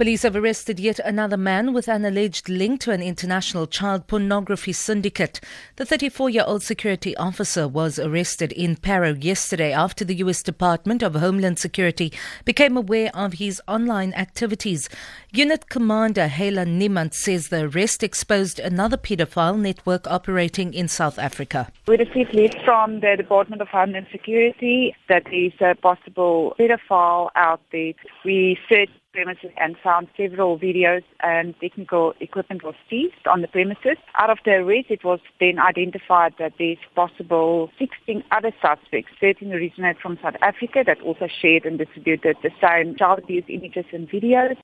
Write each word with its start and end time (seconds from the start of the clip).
Police 0.00 0.22
have 0.22 0.34
arrested 0.34 0.80
yet 0.80 0.98
another 1.00 1.36
man 1.36 1.74
with 1.74 1.86
an 1.86 2.06
alleged 2.06 2.48
link 2.48 2.80
to 2.80 2.90
an 2.90 3.02
international 3.02 3.66
child 3.66 4.06
pornography 4.06 4.72
syndicate. 4.72 5.40
The 5.76 5.84
34 5.84 6.30
year 6.30 6.44
old 6.46 6.62
security 6.62 7.14
officer 7.18 7.68
was 7.68 7.98
arrested 7.98 8.50
in 8.52 8.76
Parow 8.76 9.12
yesterday 9.22 9.74
after 9.74 10.02
the 10.02 10.14
U.S. 10.14 10.42
Department 10.42 11.02
of 11.02 11.16
Homeland 11.16 11.58
Security 11.58 12.14
became 12.46 12.78
aware 12.78 13.10
of 13.12 13.34
his 13.34 13.60
online 13.68 14.14
activities. 14.14 14.88
Unit 15.32 15.68
Commander 15.68 16.28
Hela 16.28 16.64
Niemand 16.64 17.12
says 17.12 17.48
the 17.48 17.68
arrest 17.68 18.02
exposed 18.02 18.58
another 18.58 18.96
pedophile 18.96 19.60
network 19.60 20.06
operating 20.06 20.72
in 20.72 20.88
South 20.88 21.18
Africa. 21.18 21.70
We 21.86 21.98
received 21.98 22.32
leads 22.32 22.56
from 22.64 23.00
the 23.00 23.16
Department 23.18 23.60
of 23.60 23.68
Homeland 23.68 24.06
Security 24.10 24.96
that 25.10 25.24
there 25.24 25.44
is 25.44 25.52
a 25.60 25.74
possible 25.74 26.56
pedophile 26.58 27.28
out 27.34 27.60
there. 27.70 27.92
We 28.24 28.58
searched 28.66 28.92
premises 29.12 29.50
and 29.56 29.76
found 29.82 30.08
several 30.16 30.58
videos 30.58 31.02
and 31.22 31.54
technical 31.60 32.14
equipment 32.20 32.62
was 32.62 32.74
seized 32.88 33.26
on 33.30 33.42
the 33.42 33.48
premises. 33.48 33.96
Out 34.18 34.30
of 34.30 34.38
the 34.44 34.52
arrest, 34.52 34.90
it 34.90 35.04
was 35.04 35.20
then 35.38 35.58
identified 35.58 36.34
that 36.38 36.52
there's 36.58 36.78
possible 36.94 37.70
16 37.78 38.22
other 38.30 38.52
suspects, 38.62 39.12
13 39.20 39.52
originate 39.52 39.98
from 40.00 40.18
South 40.22 40.36
Africa 40.42 40.82
that 40.86 41.00
also 41.02 41.28
shared 41.40 41.64
and 41.64 41.78
distributed 41.78 42.36
the 42.42 42.50
same 42.62 42.96
child 42.96 43.20
abuse 43.20 43.44
images 43.48 43.84
and 43.92 44.08
videos. 44.08 44.56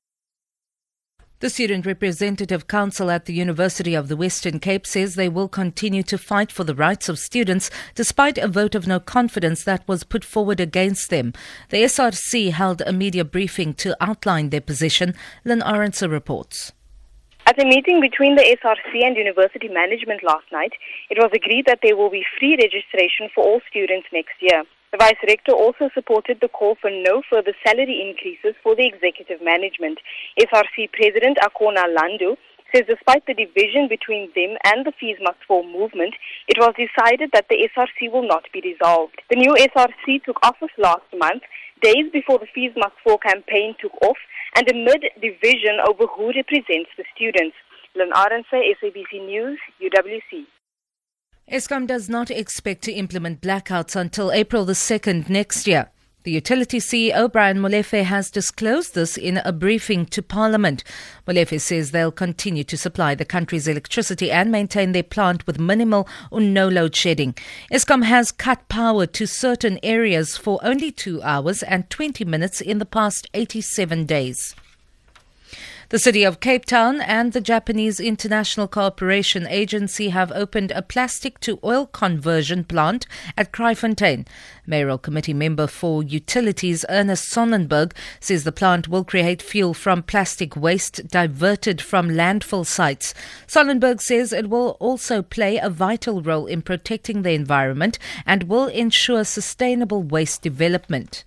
The 1.38 1.50
Student 1.50 1.84
Representative 1.84 2.66
Council 2.66 3.10
at 3.10 3.26
the 3.26 3.34
University 3.34 3.94
of 3.94 4.08
the 4.08 4.16
Western 4.16 4.58
Cape 4.58 4.86
says 4.86 5.16
they 5.16 5.28
will 5.28 5.48
continue 5.48 6.02
to 6.04 6.16
fight 6.16 6.50
for 6.50 6.64
the 6.64 6.74
rights 6.74 7.10
of 7.10 7.18
students 7.18 7.70
despite 7.94 8.38
a 8.38 8.48
vote 8.48 8.74
of 8.74 8.86
no 8.86 8.98
confidence 8.98 9.62
that 9.64 9.86
was 9.86 10.02
put 10.02 10.24
forward 10.24 10.60
against 10.60 11.10
them. 11.10 11.34
The 11.68 11.82
SRC 11.82 12.52
held 12.52 12.80
a 12.80 12.92
media 12.94 13.22
briefing 13.22 13.74
to 13.74 13.94
outline 14.02 14.48
their 14.48 14.62
position. 14.62 15.12
Lynn 15.44 15.60
Arendse 15.60 16.10
reports. 16.10 16.72
At 17.44 17.62
a 17.62 17.66
meeting 17.66 18.00
between 18.00 18.36
the 18.36 18.56
SRC 18.64 19.04
and 19.04 19.14
university 19.14 19.68
management 19.68 20.22
last 20.24 20.50
night, 20.50 20.72
it 21.10 21.18
was 21.18 21.30
agreed 21.34 21.66
that 21.66 21.80
there 21.82 21.98
will 21.98 22.10
be 22.10 22.24
free 22.40 22.56
registration 22.56 23.28
for 23.34 23.44
all 23.44 23.60
students 23.68 24.08
next 24.10 24.40
year. 24.40 24.64
The 24.92 24.98
Vice 24.98 25.18
Rector 25.26 25.52
also 25.52 25.90
supported 25.94 26.38
the 26.40 26.48
call 26.48 26.76
for 26.80 26.90
no 26.90 27.22
further 27.28 27.52
salary 27.66 28.06
increases 28.06 28.54
for 28.62 28.76
the 28.76 28.86
executive 28.86 29.42
management. 29.42 29.98
SRC 30.38 30.92
President 30.92 31.38
Akona 31.42 31.90
Landu 31.90 32.36
says 32.72 32.84
despite 32.88 33.26
the 33.26 33.34
division 33.34 33.88
between 33.88 34.30
them 34.34 34.56
and 34.64 34.86
the 34.86 34.92
Fees 34.98 35.18
Must 35.20 35.38
Fall 35.46 35.64
movement, 35.66 36.14
it 36.46 36.58
was 36.58 36.74
decided 36.78 37.30
that 37.32 37.46
the 37.48 37.68
SRC 37.74 38.12
will 38.12 38.26
not 38.26 38.44
be 38.52 38.60
dissolved. 38.60 39.20
The 39.28 39.36
new 39.36 39.54
SRC 39.54 40.22
took 40.24 40.38
office 40.46 40.74
last 40.78 41.06
month, 41.16 41.42
days 41.82 42.10
before 42.12 42.38
the 42.38 42.50
Fees 42.54 42.72
Must 42.76 42.94
Fall 43.02 43.18
campaign 43.18 43.74
took 43.80 43.94
off, 44.02 44.18
and 44.54 44.70
amid 44.70 45.02
division 45.20 45.82
over 45.86 46.06
who 46.06 46.32
represents 46.32 46.90
the 46.96 47.04
students. 47.14 47.56
Lynn 47.94 48.10
Arendse, 48.12 48.54
SABC 48.54 49.24
News, 49.24 49.58
UWC. 49.82 50.46
Eskom 51.50 51.86
does 51.86 52.08
not 52.08 52.28
expect 52.28 52.82
to 52.82 52.92
implement 52.92 53.40
blackouts 53.40 53.94
until 53.94 54.32
April 54.32 54.64
the 54.64 54.72
2nd 54.72 55.28
next 55.28 55.68
year. 55.68 55.92
The 56.24 56.32
utility 56.32 56.80
CEO 56.80 57.30
Brian 57.30 57.58
Molefe 57.58 58.02
has 58.02 58.32
disclosed 58.32 58.96
this 58.96 59.16
in 59.16 59.36
a 59.36 59.52
briefing 59.52 60.06
to 60.06 60.22
Parliament. 60.22 60.82
Molefe 61.24 61.60
says 61.60 61.92
they'll 61.92 62.10
continue 62.10 62.64
to 62.64 62.76
supply 62.76 63.14
the 63.14 63.24
country's 63.24 63.68
electricity 63.68 64.32
and 64.32 64.50
maintain 64.50 64.90
their 64.90 65.04
plant 65.04 65.46
with 65.46 65.60
minimal 65.60 66.08
or 66.32 66.40
no 66.40 66.66
load 66.66 66.96
shedding. 66.96 67.36
Eskom 67.70 68.02
has 68.02 68.32
cut 68.32 68.68
power 68.68 69.06
to 69.06 69.24
certain 69.24 69.78
areas 69.84 70.36
for 70.36 70.58
only 70.64 70.90
2 70.90 71.22
hours 71.22 71.62
and 71.62 71.88
20 71.90 72.24
minutes 72.24 72.60
in 72.60 72.78
the 72.78 72.84
past 72.84 73.30
87 73.34 74.04
days. 74.04 74.56
The 75.88 76.00
city 76.00 76.24
of 76.24 76.40
Cape 76.40 76.64
Town 76.64 77.00
and 77.00 77.32
the 77.32 77.40
Japanese 77.40 78.00
International 78.00 78.66
Cooperation 78.66 79.46
Agency 79.46 80.08
have 80.08 80.32
opened 80.32 80.72
a 80.72 80.82
plastic 80.82 81.38
to 81.40 81.60
oil 81.62 81.86
conversion 81.86 82.64
plant 82.64 83.06
at 83.36 83.52
Kraaifontein. 83.52 84.26
Mayoral 84.66 84.98
Committee 84.98 85.32
member 85.32 85.68
for 85.68 86.02
Utilities 86.02 86.84
Ernest 86.88 87.28
Sonnenberg 87.28 87.94
says 88.18 88.42
the 88.42 88.50
plant 88.50 88.88
will 88.88 89.04
create 89.04 89.40
fuel 89.40 89.74
from 89.74 90.02
plastic 90.02 90.56
waste 90.56 91.06
diverted 91.06 91.80
from 91.80 92.08
landfill 92.08 92.66
sites. 92.66 93.14
Sonnenberg 93.46 94.00
says 94.00 94.32
it 94.32 94.50
will 94.50 94.70
also 94.80 95.22
play 95.22 95.56
a 95.56 95.70
vital 95.70 96.20
role 96.20 96.46
in 96.46 96.62
protecting 96.62 97.22
the 97.22 97.30
environment 97.30 97.96
and 98.26 98.48
will 98.48 98.66
ensure 98.66 99.22
sustainable 99.22 100.02
waste 100.02 100.42
development. 100.42 101.22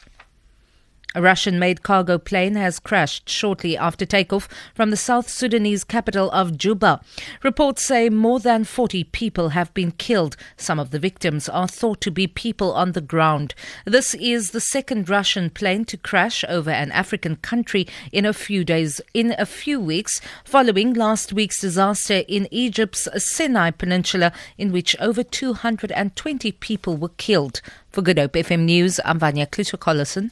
A 1.15 1.23
Russian 1.23 1.57
made 1.57 1.81
cargo 1.81 2.19
plane 2.19 2.53
has 2.53 2.77
crashed 2.77 3.27
shortly 3.27 3.75
after 3.75 4.05
takeoff 4.05 4.47
from 4.75 4.91
the 4.91 4.95
South 4.95 5.27
Sudanese 5.27 5.83
capital 5.83 6.29
of 6.29 6.55
Juba. 6.55 7.01
Reports 7.41 7.83
say 7.83 8.09
more 8.09 8.39
than 8.39 8.63
40 8.63 9.05
people 9.05 9.49
have 9.49 9.73
been 9.73 9.91
killed. 9.91 10.37
Some 10.55 10.77
of 10.77 10.91
the 10.91 10.99
victims 10.99 11.49
are 11.49 11.67
thought 11.67 11.99
to 12.01 12.11
be 12.11 12.27
people 12.27 12.73
on 12.73 12.91
the 12.91 13.01
ground. 13.01 13.55
This 13.85 14.13
is 14.13 14.51
the 14.51 14.61
second 14.61 15.09
Russian 15.09 15.49
plane 15.49 15.83
to 15.85 15.97
crash 15.97 16.45
over 16.47 16.69
an 16.69 16.91
African 16.91 17.37
country 17.37 17.87
in 18.11 18.23
a 18.23 18.31
few 18.31 18.63
days, 18.63 19.01
in 19.11 19.33
a 19.39 19.47
few 19.47 19.79
weeks, 19.79 20.21
following 20.45 20.93
last 20.93 21.33
week's 21.33 21.59
disaster 21.59 22.21
in 22.27 22.47
Egypt's 22.51 23.07
Sinai 23.17 23.71
Peninsula, 23.71 24.31
in 24.59 24.71
which 24.71 24.95
over 24.99 25.23
220 25.23 26.51
people 26.51 26.97
were 26.97 27.09
killed. 27.17 27.61
For 27.89 28.03
Good 28.03 28.19
Hope 28.19 28.33
FM 28.33 28.65
News, 28.65 28.99
I'm 29.03 29.17
Vanya 29.17 29.47
Kluter-Collison. 29.47 30.27